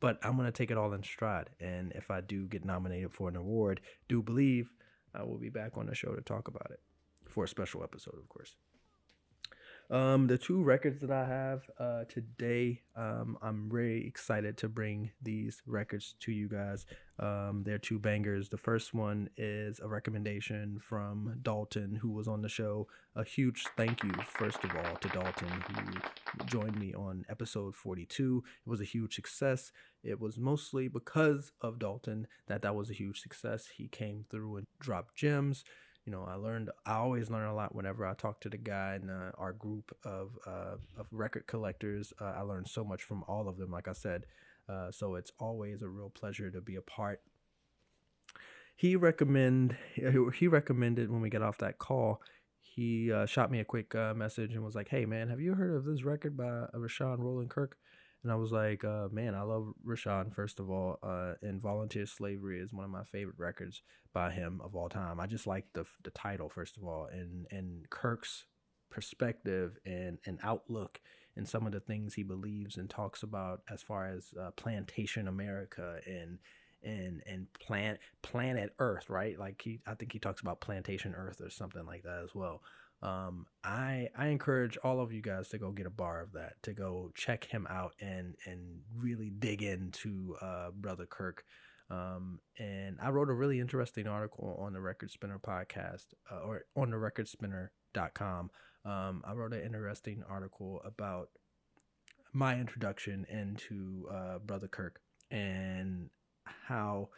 but 0.00 0.18
I'm 0.22 0.36
gonna 0.36 0.52
take 0.52 0.70
it 0.70 0.76
all 0.76 0.92
in 0.92 1.02
stride, 1.02 1.50
and 1.60 1.92
if 1.94 2.10
I 2.10 2.20
do 2.20 2.46
get 2.46 2.64
nominated 2.64 3.12
for 3.12 3.28
an 3.28 3.36
award, 3.36 3.80
do 4.08 4.22
believe 4.22 4.70
I 5.14 5.22
will 5.22 5.38
be 5.38 5.48
back 5.48 5.78
on 5.78 5.86
the 5.86 5.94
show 5.94 6.14
to 6.14 6.20
talk 6.20 6.48
about 6.48 6.70
it 6.70 6.80
for 7.28 7.44
a 7.44 7.48
special 7.48 7.82
episode, 7.82 8.18
of 8.18 8.28
course. 8.28 8.56
Um, 9.88 10.26
the 10.26 10.36
two 10.36 10.62
records 10.62 11.00
that 11.00 11.12
I 11.12 11.26
have 11.26 11.62
uh, 11.78 12.04
today, 12.08 12.82
um, 12.96 13.38
I'm 13.40 13.70
very 13.70 14.04
excited 14.04 14.56
to 14.58 14.68
bring 14.68 15.12
these 15.22 15.62
records 15.64 16.16
to 16.20 16.32
you 16.32 16.48
guys. 16.48 16.86
Um, 17.20 17.62
they're 17.64 17.78
two 17.78 18.00
bangers. 18.00 18.48
The 18.48 18.58
first 18.58 18.92
one 18.92 19.30
is 19.36 19.78
a 19.78 19.86
recommendation 19.86 20.80
from 20.80 21.38
Dalton, 21.40 21.96
who 21.96 22.10
was 22.10 22.26
on 22.26 22.42
the 22.42 22.48
show. 22.48 22.88
A 23.14 23.24
huge 23.24 23.64
thank 23.76 24.02
you, 24.02 24.10
first 24.24 24.62
of 24.64 24.74
all, 24.74 24.96
to 24.96 25.08
Dalton, 25.08 25.48
who 25.48 26.44
joined 26.46 26.78
me 26.80 26.92
on 26.92 27.24
episode 27.28 27.76
42. 27.76 28.42
It 28.66 28.68
was 28.68 28.80
a 28.80 28.84
huge 28.84 29.14
success. 29.14 29.70
It 30.02 30.20
was 30.20 30.36
mostly 30.36 30.88
because 30.88 31.52
of 31.60 31.78
Dalton 31.78 32.26
that 32.48 32.62
that 32.62 32.74
was 32.74 32.90
a 32.90 32.94
huge 32.94 33.20
success. 33.20 33.68
He 33.76 33.86
came 33.86 34.24
through 34.30 34.56
and 34.56 34.66
dropped 34.80 35.14
gems 35.14 35.64
you 36.06 36.12
know, 36.12 36.24
I 36.24 36.36
learned. 36.36 36.70
I 36.86 36.94
always 36.94 37.30
learn 37.30 37.48
a 37.48 37.54
lot 37.54 37.74
whenever 37.74 38.06
I 38.06 38.14
talk 38.14 38.40
to 38.42 38.48
the 38.48 38.56
guy 38.56 38.98
in 39.02 39.10
uh, 39.10 39.32
our 39.36 39.52
group 39.52 39.94
of 40.04 40.38
uh, 40.46 40.76
of 40.96 41.06
record 41.10 41.48
collectors. 41.48 42.12
Uh, 42.20 42.32
I 42.36 42.42
learned 42.42 42.68
so 42.68 42.84
much 42.84 43.02
from 43.02 43.24
all 43.26 43.48
of 43.48 43.58
them. 43.58 43.72
Like 43.72 43.88
I 43.88 43.92
said, 43.92 44.24
uh, 44.68 44.92
so 44.92 45.16
it's 45.16 45.32
always 45.40 45.82
a 45.82 45.88
real 45.88 46.10
pleasure 46.10 46.50
to 46.50 46.60
be 46.60 46.76
a 46.76 46.80
part. 46.80 47.22
He 48.76 48.94
recommend 48.94 49.76
he 49.94 50.46
recommended 50.46 51.10
when 51.10 51.20
we 51.20 51.28
got 51.28 51.42
off 51.42 51.58
that 51.58 51.78
call. 51.78 52.22
He 52.62 53.10
uh, 53.10 53.26
shot 53.26 53.50
me 53.50 53.58
a 53.58 53.64
quick 53.64 53.94
uh, 53.94 54.14
message 54.14 54.54
and 54.54 54.64
was 54.64 54.76
like, 54.76 54.88
"Hey 54.88 55.06
man, 55.06 55.28
have 55.28 55.40
you 55.40 55.54
heard 55.54 55.74
of 55.74 55.84
this 55.84 56.04
record 56.04 56.36
by 56.36 56.66
Rahsaan 56.72 57.18
Roland 57.18 57.50
Kirk?" 57.50 57.76
And 58.26 58.32
I 58.32 58.34
was 58.34 58.50
like, 58.50 58.82
uh, 58.82 59.06
man, 59.12 59.36
I 59.36 59.42
love 59.42 59.72
Rahsaan, 59.86 60.34
first 60.34 60.58
of 60.58 60.68
all. 60.68 60.98
Uh, 61.00 61.34
and 61.42 61.62
Volunteer 61.62 62.06
Slavery 62.06 62.58
is 62.58 62.72
one 62.72 62.84
of 62.84 62.90
my 62.90 63.04
favorite 63.04 63.38
records 63.38 63.82
by 64.12 64.32
him 64.32 64.60
of 64.64 64.74
all 64.74 64.88
time. 64.88 65.20
I 65.20 65.28
just 65.28 65.46
like 65.46 65.66
the 65.74 65.84
the 66.02 66.10
title, 66.10 66.48
first 66.48 66.76
of 66.76 66.82
all, 66.82 67.06
and, 67.06 67.46
and 67.52 67.88
Kirk's 67.88 68.46
perspective 68.90 69.78
and, 69.86 70.18
and 70.26 70.40
outlook 70.42 71.00
and 71.36 71.48
some 71.48 71.66
of 71.66 71.72
the 71.72 71.78
things 71.78 72.14
he 72.14 72.24
believes 72.24 72.76
and 72.76 72.90
talks 72.90 73.22
about 73.22 73.60
as 73.70 73.80
far 73.80 74.08
as 74.08 74.34
uh, 74.40 74.50
plantation 74.56 75.28
America 75.28 76.00
and 76.04 76.40
and 76.82 77.22
and 77.26 77.46
plant 77.52 78.00
planet 78.22 78.74
Earth, 78.80 79.08
right? 79.08 79.38
Like 79.38 79.62
he, 79.62 79.78
I 79.86 79.94
think 79.94 80.12
he 80.12 80.18
talks 80.18 80.40
about 80.40 80.60
plantation 80.60 81.14
Earth 81.14 81.40
or 81.40 81.48
something 81.50 81.86
like 81.86 82.02
that 82.02 82.24
as 82.24 82.34
well 82.34 82.60
um, 83.06 83.46
I 83.62 84.08
I 84.18 84.26
encourage 84.28 84.76
all 84.78 85.00
of 85.00 85.12
you 85.12 85.22
guys 85.22 85.48
to 85.50 85.58
go 85.58 85.70
get 85.70 85.86
a 85.86 85.90
bar 85.90 86.20
of 86.20 86.32
that, 86.32 86.54
to 86.64 86.72
go 86.72 87.12
check 87.14 87.44
him 87.44 87.66
out 87.70 87.92
and 88.00 88.34
and 88.44 88.80
really 88.96 89.30
dig 89.30 89.62
into 89.62 90.36
uh, 90.42 90.70
Brother 90.74 91.06
Kirk. 91.06 91.44
Um, 91.88 92.40
and 92.58 92.98
I 93.00 93.10
wrote 93.10 93.30
a 93.30 93.34
really 93.34 93.60
interesting 93.60 94.08
article 94.08 94.58
on 94.60 94.72
the 94.72 94.80
Record 94.80 95.12
Spinner 95.12 95.38
podcast 95.38 96.06
uh, 96.30 96.40
or 96.40 96.64
on 96.74 96.90
the 96.90 96.96
recordspinner.com. 96.96 98.50
Um, 98.84 99.22
I 99.24 99.32
wrote 99.34 99.52
an 99.52 99.62
interesting 99.62 100.24
article 100.28 100.82
about 100.84 101.28
my 102.32 102.58
introduction 102.58 103.24
into 103.30 104.08
uh, 104.12 104.38
Brother 104.40 104.66
Kirk 104.66 105.00
and 105.30 106.10
how 106.44 107.10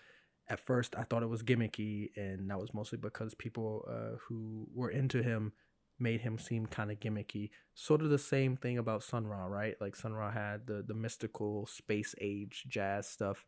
at 0.51 0.61
first 0.61 0.95
I 0.99 1.05
thought 1.05 1.23
it 1.23 1.31
was 1.31 1.43
gimmicky, 1.43 2.11
and 2.15 2.51
that 2.51 2.61
was 2.61 2.75
mostly 2.75 2.99
because 2.99 3.35
people 3.35 3.87
uh, 3.89 4.19
who 4.29 4.67
were 4.75 4.91
into 4.91 5.23
him 5.23 5.53
made 5.99 6.21
him 6.23 6.39
seem 6.39 6.67
kind 6.67 6.91
of 6.91 7.01
gimmicky. 7.01 7.51
Sort 7.75 8.03
of 8.03 8.11
the 8.11 8.19
same 8.19 8.57
thing 8.57 8.79
about 8.79 9.03
Sun 9.03 9.27
Ra, 9.27 9.47
right? 9.47 9.77
Like 9.81 9.97
Sun 9.97 10.15
Ra 10.15 10.31
had 10.31 10.67
the 10.67 10.83
the 10.87 10.95
mystical 10.95 11.67
space 11.67 12.15
age 12.21 12.65
jazz 12.69 13.09
stuff 13.09 13.45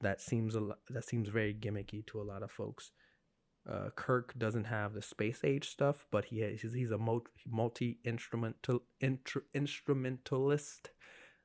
that 0.00 0.20
seems 0.20 0.54
a 0.54 0.68
that 0.90 1.04
seems 1.04 1.28
very 1.28 1.54
gimmicky 1.54 2.06
to 2.06 2.20
a 2.20 2.22
lot 2.22 2.42
of 2.42 2.50
folks. 2.50 2.92
Uh, 3.68 3.88
Kirk 3.96 4.38
doesn't 4.38 4.64
have 4.64 4.92
the 4.92 5.00
space 5.00 5.40
age 5.42 5.70
stuff, 5.70 6.06
but 6.10 6.26
he 6.26 6.40
has, 6.40 6.60
he's 6.60 6.90
a 6.90 6.98
multi 6.98 7.98
instrumental 8.04 8.82
instrumentalist. 9.00 10.90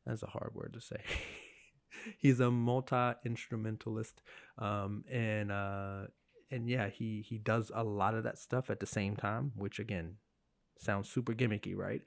That's 0.06 0.24
a 0.24 0.28
hard 0.28 0.52
word 0.54 0.74
to 0.74 0.82
say. 0.82 0.98
he's 2.18 2.40
a 2.40 2.52
multi 2.52 3.14
instrumentalist, 3.26 4.22
um, 4.58 5.06
and 5.10 5.52
uh, 5.52 6.08
and 6.52 6.70
yeah, 6.70 6.90
he 6.90 7.24
he 7.28 7.38
does 7.38 7.72
a 7.74 7.84
lot 7.84 8.14
of 8.16 8.26
that 8.26 8.38
stuff 8.38 8.70
at 8.70 8.82
the 8.82 8.86
same 8.86 9.16
time, 9.16 9.54
which 9.56 9.80
again 9.80 10.16
Sounds 10.80 11.10
super 11.10 11.34
gimmicky, 11.34 11.76
right? 11.76 12.02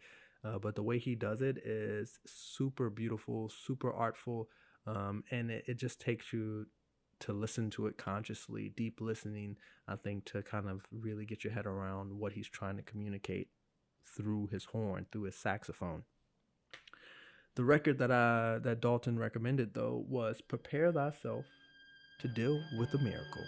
Uh, 0.44 0.58
but 0.58 0.74
the 0.74 0.82
way 0.82 0.98
he 0.98 1.14
does 1.14 1.40
it 1.40 1.58
is 1.58 2.18
super 2.26 2.90
beautiful, 2.90 3.48
super 3.48 3.92
artful, 3.92 4.48
um, 4.86 5.22
and 5.30 5.50
it, 5.50 5.64
it 5.68 5.74
just 5.78 6.00
takes 6.00 6.32
you 6.32 6.66
to 7.20 7.32
listen 7.32 7.70
to 7.70 7.86
it 7.86 7.96
consciously, 7.96 8.72
deep 8.76 9.00
listening, 9.00 9.56
I 9.86 9.94
think, 9.94 10.24
to 10.26 10.42
kind 10.42 10.68
of 10.68 10.88
really 10.90 11.24
get 11.24 11.44
your 11.44 11.52
head 11.52 11.66
around 11.66 12.18
what 12.18 12.32
he's 12.32 12.48
trying 12.48 12.76
to 12.76 12.82
communicate 12.82 13.48
through 14.04 14.48
his 14.48 14.64
horn, 14.64 15.06
through 15.12 15.22
his 15.24 15.36
saxophone. 15.36 16.02
The 17.54 17.64
record 17.64 17.98
that 17.98 18.10
I 18.10 18.58
that 18.62 18.80
Dalton 18.80 19.18
recommended 19.18 19.74
though 19.74 20.04
was 20.08 20.40
Prepare 20.40 20.90
Thyself 20.90 21.44
to 22.20 22.28
Deal 22.28 22.60
with 22.78 22.94
a 22.94 22.98
Miracle. 22.98 23.44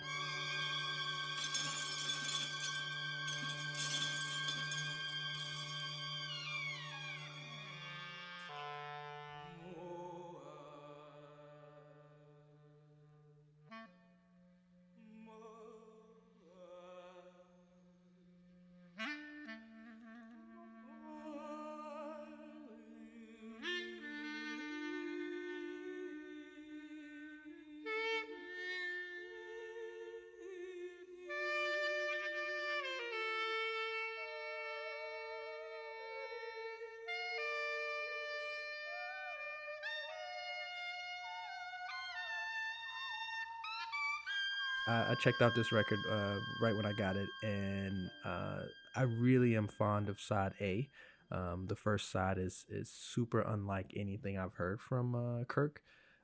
I, 44.86 45.12
I 45.12 45.14
checked 45.20 45.42
out 45.42 45.54
this 45.54 45.72
record 45.72 45.98
uh, 46.10 46.36
right 46.60 46.74
when 46.74 46.86
I 46.86 46.92
got 46.92 47.16
it, 47.16 47.28
and 47.42 48.10
uh, 48.24 48.62
I 48.96 49.02
really 49.02 49.56
am 49.56 49.68
fond 49.68 50.08
of 50.08 50.20
side 50.20 50.52
A. 50.60 50.88
Um, 51.30 51.66
the 51.68 51.76
first 51.76 52.10
side 52.10 52.38
is 52.38 52.64
is 52.68 52.90
super 52.90 53.40
unlike 53.40 53.92
anything 53.96 54.38
I've 54.38 54.54
heard 54.54 54.80
from 54.80 55.14
uh, 55.14 55.44
Kirk. 55.44 55.82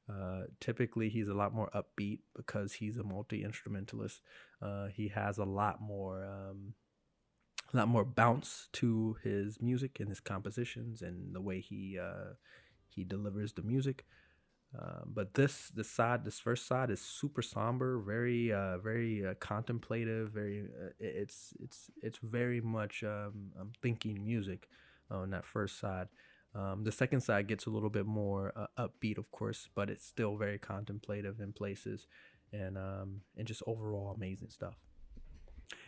Uh, 0.09 0.43
typically, 0.61 1.09
he's 1.09 1.29
a 1.29 1.35
lot 1.35 1.55
more 1.55 1.71
upbeat 1.75 2.21
because 2.35 2.75
he's 2.75 2.97
a 2.97 3.02
multi 3.05 3.45
instrumentalist. 3.45 4.21
Uh, 4.61 4.87
he 4.87 5.09
has 5.09 5.38
a 5.38 5.45
lot 5.45 5.81
more, 5.81 6.25
um, 6.25 6.75
a 7.73 7.76
lot 7.76 7.88
more 7.88 8.05
bounce 8.05 8.69
to 8.73 9.17
his 9.23 9.61
music 9.61 10.00
and 10.00 10.09
his 10.09 10.21
compositions 10.21 11.00
and 11.00 11.35
the 11.35 11.40
way 11.40 11.61
he 11.61 11.99
uh, 11.99 12.35
he 12.88 13.05
delivers 13.05 13.52
the 13.52 13.62
music. 13.62 14.05
Uh, 14.79 15.00
but 15.05 15.35
this 15.35 15.69
this 15.71 15.91
side, 15.91 16.25
this 16.25 16.39
first 16.39 16.67
side, 16.67 16.91
is 16.91 17.00
super 17.00 17.43
somber, 17.43 17.99
very 17.99 18.53
uh, 18.53 18.79
very 18.79 19.27
uh, 19.27 19.35
contemplative. 19.41 20.31
Very, 20.31 20.62
uh, 20.62 20.91
it's 21.00 21.53
it's 21.59 21.91
it's 22.03 22.19
very 22.19 22.61
much 22.61 23.03
um, 23.03 23.50
um, 23.59 23.73
thinking 23.83 24.23
music 24.23 24.69
on 25.11 25.31
that 25.31 25.45
first 25.45 25.81
side. 25.81 26.07
Um, 26.55 26.85
the 26.85 26.93
second 26.93 27.21
side 27.21 27.49
gets 27.49 27.67
a 27.67 27.71
little 27.71 27.91
bit 27.91 28.07
more 28.07 28.53
uh, 28.57 28.67
upbeat, 28.79 29.19
of 29.19 29.31
course, 29.33 29.69
but 29.75 29.91
it's 29.91 30.07
still 30.07 30.37
very 30.37 30.59
contemplative 30.59 31.41
in 31.41 31.53
places, 31.53 32.07
and 32.53 32.79
um, 32.79 33.23
and 33.37 33.49
just 33.49 33.65
overall 33.67 34.15
amazing 34.15 34.50
stuff. 34.50 34.75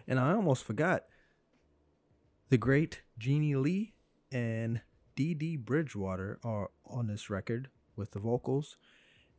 And 0.09 0.19
I 0.19 0.33
almost 0.33 0.65
forgot 0.65 1.05
the 2.49 2.59
great 2.59 3.03
Jeannie 3.17 3.55
Lee 3.55 3.95
and 4.33 4.81
Dee 5.15 5.57
Bridgewater 5.57 6.41
are 6.43 6.71
on 6.85 7.07
this 7.07 7.31
record 7.31 7.69
with 7.97 8.13
the 8.13 8.19
vocals, 8.19 8.77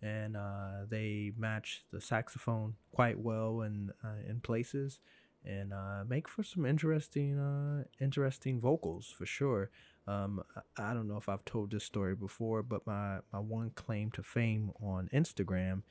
and 0.01 0.35
uh, 0.35 0.85
they 0.89 1.31
match 1.37 1.83
the 1.91 2.01
saxophone 2.01 2.75
quite 2.91 3.19
well 3.19 3.61
in 3.61 3.91
uh, 4.03 4.27
in 4.27 4.39
places, 4.39 4.99
and 5.45 5.73
uh, 5.73 6.03
make 6.07 6.27
for 6.27 6.43
some 6.43 6.65
interesting 6.65 7.39
uh, 7.39 7.83
interesting 7.99 8.59
vocals 8.59 9.13
for 9.17 9.25
sure. 9.25 9.69
Um, 10.05 10.43
I 10.77 10.93
don't 10.93 11.07
know 11.07 11.17
if 11.17 11.29
I've 11.29 11.45
told 11.45 11.71
this 11.71 11.85
story 11.85 12.15
before, 12.15 12.61
but 12.61 12.85
my, 12.85 13.19
my 13.31 13.39
one 13.39 13.69
claim 13.69 14.11
to 14.11 14.23
fame 14.23 14.71
on 14.81 15.09
Instagram 15.13 15.83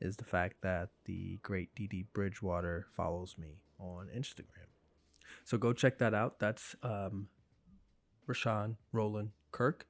is 0.00 0.16
the 0.16 0.24
fact 0.24 0.56
that 0.62 0.90
the 1.06 1.38
great 1.42 1.74
Dee 1.74 2.04
Bridgewater 2.12 2.86
follows 2.94 3.36
me 3.38 3.62
on 3.78 4.08
Instagram. 4.14 4.68
So 5.44 5.56
go 5.56 5.72
check 5.72 5.98
that 5.98 6.12
out. 6.12 6.38
That's 6.38 6.76
um, 6.82 7.28
Rahsaan 8.28 8.76
Roland 8.92 9.30
Kirk. 9.50 9.86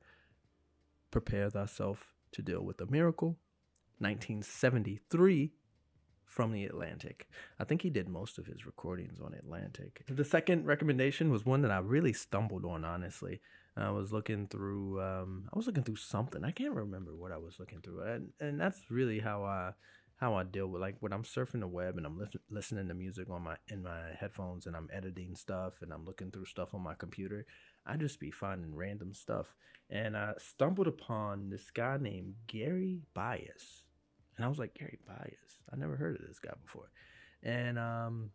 Prepare 1.10 1.50
thyself 1.50 2.13
to 2.34 2.42
deal 2.42 2.62
with 2.62 2.80
a 2.80 2.86
miracle. 2.86 3.38
1973 3.98 5.52
from 6.26 6.52
the 6.52 6.64
Atlantic. 6.64 7.28
I 7.60 7.64
think 7.64 7.82
he 7.82 7.90
did 7.90 8.08
most 8.08 8.38
of 8.38 8.46
his 8.46 8.66
recordings 8.66 9.20
on 9.20 9.34
Atlantic. 9.34 10.02
The 10.08 10.24
second 10.24 10.66
recommendation 10.66 11.30
was 11.30 11.46
one 11.46 11.62
that 11.62 11.70
I 11.70 11.78
really 11.78 12.12
stumbled 12.12 12.64
on, 12.64 12.84
honestly. 12.84 13.40
I 13.76 13.90
was 13.90 14.12
looking 14.12 14.46
through, 14.46 15.02
um, 15.02 15.48
I 15.52 15.56
was 15.56 15.66
looking 15.66 15.82
through 15.82 15.96
something. 15.96 16.44
I 16.44 16.50
can't 16.50 16.74
remember 16.74 17.14
what 17.14 17.32
I 17.32 17.38
was 17.38 17.58
looking 17.58 17.80
through, 17.80 18.02
and 18.02 18.28
and 18.38 18.60
that's 18.60 18.88
really 18.88 19.18
how 19.18 19.42
I 19.42 19.72
how 20.16 20.34
I 20.34 20.44
deal 20.44 20.68
with 20.68 20.80
like 20.80 20.96
when 21.00 21.12
I'm 21.12 21.24
surfing 21.24 21.60
the 21.60 21.66
web 21.66 21.96
and 21.96 22.06
I'm 22.06 22.18
li- 22.18 22.28
listening 22.50 22.88
to 22.88 22.94
music 22.94 23.28
on 23.30 23.42
my 23.42 23.56
in 23.68 23.82
my 23.82 24.12
headphones 24.18 24.66
and 24.66 24.76
I'm 24.76 24.88
editing 24.92 25.34
stuff 25.34 25.82
and 25.82 25.92
I'm 25.92 26.04
looking 26.04 26.30
through 26.30 26.44
stuff 26.46 26.74
on 26.74 26.82
my 26.82 26.94
computer. 26.94 27.46
I 27.86 27.96
just 27.96 28.20
be 28.20 28.30
finding 28.30 28.74
random 28.74 29.12
stuff. 29.12 29.54
And 29.90 30.16
I 30.16 30.32
stumbled 30.38 30.86
upon 30.86 31.50
this 31.50 31.70
guy 31.70 31.98
named 32.00 32.34
Gary 32.46 33.00
Bias. 33.12 33.84
And 34.36 34.44
I 34.44 34.48
was 34.48 34.58
like, 34.58 34.74
Gary 34.74 34.98
Bias? 35.06 35.58
I 35.72 35.76
never 35.76 35.96
heard 35.96 36.16
of 36.20 36.26
this 36.26 36.38
guy 36.38 36.52
before. 36.64 36.90
And 37.42 37.78
um 37.78 38.30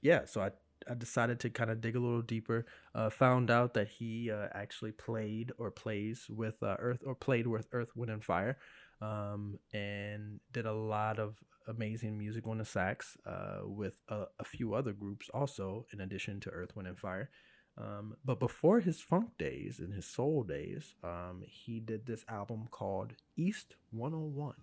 yeah, 0.00 0.24
so 0.24 0.40
I 0.40 0.50
I 0.88 0.94
decided 0.94 1.40
to 1.40 1.50
kind 1.50 1.70
of 1.70 1.80
dig 1.80 1.96
a 1.96 2.00
little 2.00 2.22
deeper. 2.22 2.66
Uh, 2.94 3.10
found 3.10 3.50
out 3.50 3.74
that 3.74 3.88
he 3.88 4.30
uh, 4.30 4.48
actually 4.52 4.92
played 4.92 5.52
or 5.58 5.70
plays 5.70 6.26
with 6.28 6.62
uh, 6.62 6.76
Earth 6.78 7.00
or 7.04 7.14
played 7.14 7.46
with 7.46 7.68
Earth, 7.72 7.96
Wind, 7.96 8.10
and 8.10 8.22
Fire, 8.24 8.58
um, 9.04 9.58
and 9.72 10.40
did 10.52 10.66
a 10.66 10.72
lot 10.72 11.18
of 11.18 11.36
amazing 11.66 12.18
music 12.18 12.46
on 12.46 12.58
the 12.58 12.64
sax 12.64 13.16
uh, 13.26 13.60
with 13.64 14.00
a, 14.08 14.24
a, 14.38 14.44
few 14.44 14.74
other 14.74 14.92
groups 14.92 15.28
also, 15.32 15.86
in 15.92 16.00
addition 16.00 16.40
to 16.40 16.50
Earth, 16.50 16.76
Wind, 16.76 16.88
and 16.88 16.98
Fire. 16.98 17.30
Um, 17.76 18.16
but 18.24 18.38
before 18.38 18.80
his 18.80 19.00
funk 19.00 19.30
days 19.38 19.80
and 19.80 19.92
his 19.92 20.06
soul 20.06 20.44
days, 20.44 20.94
um, 21.02 21.42
he 21.46 21.80
did 21.80 22.06
this 22.06 22.24
album 22.28 22.68
called 22.70 23.14
East 23.36 23.74
101. 23.90 24.54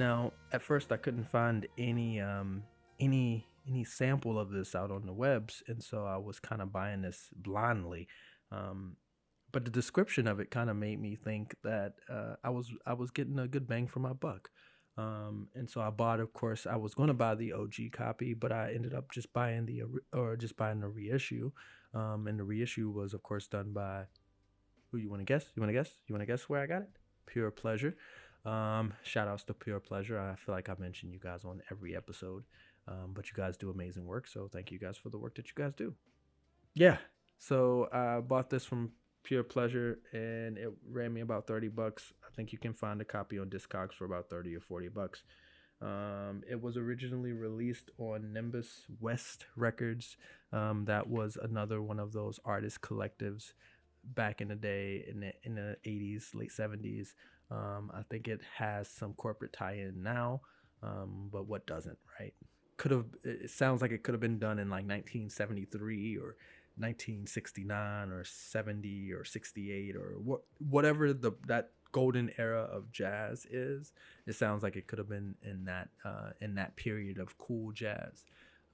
Now, 0.00 0.32
at 0.50 0.62
first, 0.62 0.92
I 0.92 0.96
couldn't 0.96 1.28
find 1.28 1.68
any 1.76 2.22
um, 2.22 2.62
any 2.98 3.46
any 3.68 3.84
sample 3.84 4.38
of 4.38 4.48
this 4.50 4.74
out 4.74 4.90
on 4.90 5.04
the 5.04 5.12
webs, 5.12 5.62
and 5.68 5.84
so 5.84 6.06
I 6.06 6.16
was 6.16 6.40
kind 6.40 6.62
of 6.62 6.72
buying 6.72 7.02
this 7.02 7.28
blindly. 7.36 8.08
Um, 8.50 8.96
but 9.52 9.66
the 9.66 9.70
description 9.70 10.26
of 10.26 10.40
it 10.40 10.50
kind 10.50 10.70
of 10.70 10.76
made 10.76 11.02
me 11.02 11.16
think 11.16 11.54
that 11.64 11.96
uh, 12.10 12.36
I 12.42 12.48
was 12.48 12.72
I 12.86 12.94
was 12.94 13.10
getting 13.10 13.38
a 13.38 13.46
good 13.46 13.68
bang 13.68 13.88
for 13.88 14.00
my 14.00 14.14
buck. 14.14 14.48
Um, 14.96 15.48
and 15.54 15.68
so 15.68 15.82
I 15.82 15.90
bought, 15.90 16.20
of 16.20 16.32
course, 16.32 16.66
I 16.66 16.76
was 16.76 16.94
going 16.94 17.08
to 17.08 17.14
buy 17.14 17.34
the 17.34 17.52
OG 17.52 17.92
copy, 17.92 18.32
but 18.32 18.52
I 18.52 18.72
ended 18.72 18.94
up 18.94 19.12
just 19.12 19.34
buying 19.34 19.66
the 19.66 19.82
or 20.14 20.34
just 20.34 20.56
buying 20.56 20.80
the 20.80 20.88
reissue. 20.88 21.52
Um, 21.92 22.26
and 22.26 22.38
the 22.38 22.44
reissue 22.44 22.88
was, 22.88 23.12
of 23.12 23.22
course, 23.22 23.48
done 23.48 23.74
by 23.74 24.04
who 24.90 24.96
you 24.96 25.10
want 25.10 25.20
to 25.20 25.26
guess? 25.26 25.44
You 25.54 25.60
want 25.60 25.68
to 25.68 25.78
guess? 25.78 25.90
You 26.06 26.14
want 26.14 26.22
to 26.22 26.26
guess 26.26 26.48
where 26.48 26.62
I 26.62 26.66
got 26.66 26.82
it? 26.82 26.90
Pure 27.26 27.50
Pleasure. 27.50 27.96
Um, 28.44 28.94
shout 29.02 29.28
outs 29.28 29.44
to 29.44 29.54
Pure 29.54 29.80
Pleasure. 29.80 30.18
I 30.18 30.34
feel 30.34 30.54
like 30.54 30.68
I 30.68 30.74
mentioned 30.78 31.12
you 31.12 31.18
guys 31.18 31.44
on 31.44 31.62
every 31.70 31.96
episode. 31.96 32.44
Um, 32.88 33.12
but 33.14 33.30
you 33.30 33.36
guys 33.36 33.56
do 33.56 33.70
amazing 33.70 34.06
work. 34.06 34.26
So 34.26 34.48
thank 34.52 34.70
you 34.70 34.78
guys 34.78 34.96
for 34.96 35.10
the 35.10 35.18
work 35.18 35.36
that 35.36 35.46
you 35.46 35.54
guys 35.54 35.74
do. 35.74 35.94
Yeah. 36.74 36.96
So 37.38 37.88
I 37.92 38.20
bought 38.20 38.50
this 38.50 38.64
from 38.64 38.92
Pure 39.22 39.44
Pleasure 39.44 39.98
and 40.12 40.58
it 40.58 40.72
ran 40.90 41.12
me 41.12 41.20
about 41.20 41.46
30 41.46 41.68
bucks. 41.68 42.12
I 42.26 42.34
think 42.34 42.52
you 42.52 42.58
can 42.58 42.74
find 42.74 43.00
a 43.00 43.04
copy 43.04 43.38
on 43.38 43.48
Discogs 43.48 43.92
for 43.92 44.04
about 44.04 44.28
30 44.30 44.56
or 44.56 44.60
40 44.60 44.88
bucks. 44.88 45.22
Um, 45.82 46.42
it 46.48 46.60
was 46.60 46.76
originally 46.76 47.32
released 47.32 47.90
on 47.98 48.32
Nimbus 48.32 48.84
West 49.00 49.46
Records. 49.56 50.16
Um, 50.52 50.84
that 50.86 51.08
was 51.08 51.38
another 51.40 51.80
one 51.80 51.98
of 51.98 52.12
those 52.12 52.38
artist 52.44 52.82
collectives 52.82 53.52
back 54.04 54.40
in 54.40 54.48
the 54.48 54.56
day 54.56 55.04
in 55.08 55.20
the 55.20 55.32
in 55.42 55.54
the 55.54 55.76
80s, 55.84 56.34
late 56.34 56.50
70s 56.50 57.14
um, 57.50 57.90
I 57.92 58.02
think 58.02 58.28
it 58.28 58.40
has 58.56 58.88
some 58.88 59.12
corporate 59.14 59.52
tie-in 59.52 60.02
now, 60.02 60.42
um, 60.82 61.28
but 61.32 61.46
what 61.46 61.66
doesn't, 61.66 61.98
right? 62.18 62.34
Could 62.76 62.92
have. 62.92 63.06
It 63.24 63.50
sounds 63.50 63.82
like 63.82 63.90
it 63.90 64.02
could 64.02 64.14
have 64.14 64.20
been 64.20 64.38
done 64.38 64.58
in 64.58 64.70
like 64.70 64.86
1973 64.86 66.16
or 66.16 66.36
1969 66.76 68.10
or 68.10 68.24
70 68.24 69.12
or 69.12 69.24
68 69.24 69.96
or 69.96 70.14
what 70.22 70.42
whatever 70.58 71.12
the 71.12 71.32
that 71.46 71.72
golden 71.92 72.30
era 72.38 72.62
of 72.62 72.90
jazz 72.90 73.46
is. 73.50 73.92
It 74.26 74.34
sounds 74.34 74.62
like 74.62 74.76
it 74.76 74.86
could 74.86 74.98
have 74.98 75.10
been 75.10 75.34
in 75.42 75.66
that 75.66 75.88
uh, 76.04 76.30
in 76.40 76.54
that 76.54 76.76
period 76.76 77.18
of 77.18 77.36
cool 77.36 77.72
jazz. 77.72 78.24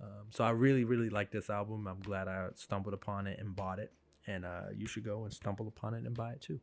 Um, 0.00 0.26
so 0.30 0.44
I 0.44 0.50
really 0.50 0.84
really 0.84 1.10
like 1.10 1.32
this 1.32 1.50
album. 1.50 1.88
I'm 1.88 2.00
glad 2.00 2.28
I 2.28 2.48
stumbled 2.54 2.94
upon 2.94 3.26
it 3.26 3.40
and 3.40 3.56
bought 3.56 3.80
it. 3.80 3.92
And 4.26 4.44
uh, 4.44 4.70
you 4.76 4.86
should 4.86 5.04
go 5.04 5.24
and 5.24 5.32
stumble 5.32 5.68
upon 5.68 5.94
it 5.94 6.04
and 6.04 6.16
buy 6.16 6.32
it 6.32 6.40
too. 6.40 6.60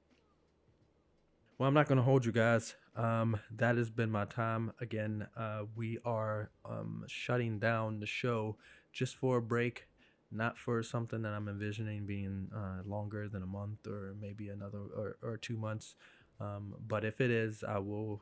Well, 1.58 1.68
I'm 1.68 1.74
not 1.74 1.88
going 1.88 1.98
to 1.98 2.04
hold 2.04 2.26
you 2.26 2.32
guys. 2.32 2.76
Um, 2.96 3.40
that 3.52 3.78
has 3.78 3.90
been 3.90 4.10
my 4.10 4.26
time. 4.26 4.74
Again, 4.82 5.28
uh, 5.38 5.64
we 5.76 6.00
are 6.04 6.50
um, 6.66 7.06
shutting 7.08 7.60
down 7.60 8.00
the 8.00 8.06
show 8.06 8.58
just 8.92 9.16
for 9.16 9.38
a 9.38 9.42
break, 9.42 9.88
not 10.32 10.58
for 10.58 10.82
something 10.84 11.22
that 11.22 11.32
I'm 11.32 11.48
envisioning 11.48 12.06
being 12.06 12.50
uh, 12.56 12.82
longer 12.86 13.30
than 13.30 13.44
a 13.44 13.48
month 13.48 13.88
or 13.88 14.16
maybe 14.20 14.50
another 14.50 14.80
or, 14.80 15.18
or 15.22 15.38
two 15.38 15.58
months. 15.58 15.96
Um, 16.40 16.76
but 16.86 17.06
if 17.06 17.22
it 17.22 17.32
is, 17.32 17.64
I 17.64 17.78
will 17.78 18.22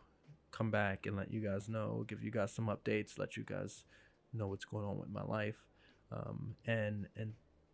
come 0.51 0.69
back 0.69 1.06
and 1.06 1.15
let 1.15 1.32
you 1.32 1.39
guys 1.39 1.69
know, 1.69 2.04
give 2.08 2.21
you 2.21 2.32
guys 2.32 2.51
some 2.51 2.67
updates, 2.67 3.17
let 3.17 3.38
you 3.38 3.43
guys 3.43 3.86
know 4.34 4.47
what's 4.47 4.65
going 4.65 4.86
on 4.86 4.97
with 4.97 5.10
my 5.10 5.23
life. 5.23 5.65
Um, 6.12 6.56
and 6.67 7.08
and 7.15 7.34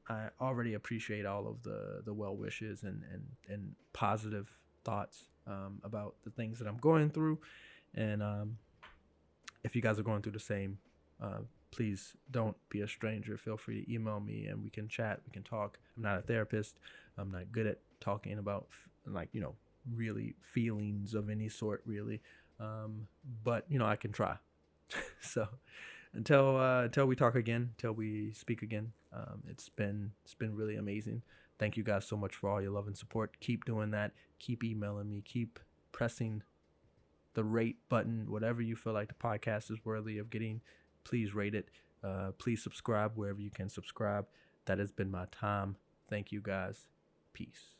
I 0.10 0.30
already 0.39 0.74
appreciate 0.74 1.26
all 1.26 1.48
of 1.48 1.63
the 1.63 2.02
the 2.06 2.13
well 2.13 2.36
wishes 2.36 2.84
and 2.84 3.04
and 3.12 3.24
and 3.50 3.76
positive 3.93 4.58
thoughts 4.84 5.26
um, 5.46 5.82
about 5.84 6.15
the 6.24 6.30
things 6.30 6.60
that 6.60 6.67
I'm 6.67 6.78
going 6.78 7.10
through. 7.10 7.39
And 7.93 8.22
um, 8.24 8.58
if 9.63 9.76
you 9.76 9.82
guys 9.82 10.00
are 10.00 10.04
going 10.04 10.22
through 10.22 10.34
the 10.34 10.39
same, 10.39 10.78
uh, 11.22 11.39
please 11.72 12.15
don't 12.32 12.56
be 12.70 12.82
a 12.82 12.88
stranger. 12.88 13.38
Feel 13.38 13.58
free 13.58 13.84
to 13.84 13.93
email 13.93 14.20
me 14.20 14.46
and 14.46 14.63
we 14.63 14.70
can 14.70 14.88
chat. 14.88 15.22
We 15.26 15.32
can 15.32 15.43
talk. 15.43 15.80
I'm 15.96 16.04
not 16.04 16.20
a 16.20 16.22
therapist. 16.22 16.78
I'm 17.17 17.32
not 17.32 17.52
good 17.52 17.67
at 17.67 17.80
talking 18.00 18.38
about 18.38 18.67
like 19.06 19.30
you 19.34 19.41
know 19.41 19.56
really 19.96 20.36
feelings 20.41 21.13
of 21.13 21.30
any 21.30 21.50
sort 21.50 21.82
really. 21.86 22.22
Um, 22.60 23.08
but 23.43 23.65
you 23.70 23.80
know 23.80 23.86
I 23.86 23.96
can 23.96 24.12
try. 24.12 24.38
so 25.22 25.48
until 26.17 26.58
uh, 26.58 26.84
until 26.84 27.06
we 27.06 27.15
talk 27.15 27.36
again, 27.36 27.69
until 27.77 27.93
we 27.93 28.34
speak 28.34 28.62
again, 28.62 28.91
um, 29.13 29.43
it's 29.47 29.69
been 29.69 30.12
it's 30.25 30.34
been 30.34 30.56
really 30.56 30.75
amazing. 30.75 31.21
Thank 31.60 31.77
you 31.77 31.84
guys 31.84 32.06
so 32.06 32.17
much 32.17 32.36
for 32.36 32.49
all 32.49 32.62
your 32.62 32.71
love 32.71 32.88
and 32.88 32.97
support. 32.97 33.39
Keep 33.39 33.65
doing 33.65 33.91
that. 33.91 34.12
Keep 34.39 34.63
emailing 34.63 35.10
me. 35.10 35.21
Keep 35.21 35.60
pressing 35.91 36.43
the 37.34 37.43
rate 37.43 37.77
button. 37.89 38.25
Whatever 38.30 38.62
you 38.62 38.75
feel 38.75 38.93
like 38.93 39.08
the 39.08 39.13
podcast 39.13 39.71
is 39.71 39.77
worthy 39.86 40.17
of 40.17 40.30
getting, 40.30 40.62
please 41.03 41.34
rate 41.34 41.56
it. 41.56 41.69
Uh, 42.03 42.32
please 42.38 42.62
subscribe 42.62 43.13
wherever 43.15 43.39
you 43.39 43.49
can 43.49 43.69
subscribe. 43.69 44.27
That 44.65 44.80
has 44.80 44.91
been 44.91 45.10
my 45.10 45.25
time. 45.32 45.77
Thank 46.10 46.32
you 46.32 46.41
guys. 46.41 46.88
Peace. 47.34 47.77